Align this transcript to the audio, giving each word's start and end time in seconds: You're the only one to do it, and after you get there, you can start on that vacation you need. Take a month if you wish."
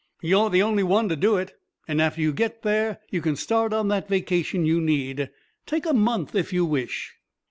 You're 0.23 0.49
the 0.49 0.63
only 0.63 0.81
one 0.81 1.09
to 1.09 1.15
do 1.15 1.37
it, 1.37 1.53
and 1.87 2.01
after 2.01 2.21
you 2.21 2.33
get 2.33 2.63
there, 2.63 2.97
you 3.11 3.21
can 3.21 3.35
start 3.35 3.71
on 3.71 3.87
that 3.89 4.07
vacation 4.09 4.65
you 4.65 4.81
need. 4.81 5.29
Take 5.67 5.85
a 5.85 5.93
month 5.93 6.33
if 6.33 6.51
you 6.51 6.65
wish." 6.65 7.17